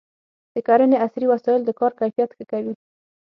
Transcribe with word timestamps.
د 0.53 0.55
کرنې 0.67 0.97
عصري 1.05 1.27
وسایل 1.29 1.61
د 1.65 1.71
کار 1.79 1.91
کیفیت 1.99 2.29
ښه 2.37 2.43
کوي. 2.51 2.73